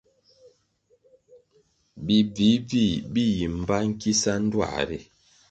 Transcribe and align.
Bi 2.05 2.17
bvih-bvih 2.33 2.93
bi 3.13 3.23
yi 3.37 3.45
mbpa 3.57 3.77
nkisa 3.89 4.33
ndtuā 4.43 4.79
ri. 4.87 4.99